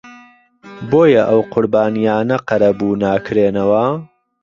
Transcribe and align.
بۆیە 0.91 1.21
ئەو 1.29 1.41
قوربانییانە 1.53 2.37
قەرەبوو 2.49 2.99
ناکرێنەوە 3.05 3.85